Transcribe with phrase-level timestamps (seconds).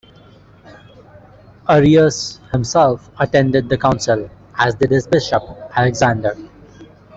[1.69, 5.43] Arius himself attended the council, as did his bishop,
[5.75, 6.33] Alexander.